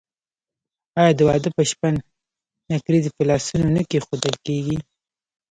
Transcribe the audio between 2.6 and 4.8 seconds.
نکریزې په لاسونو نه کیښودل کیږي؟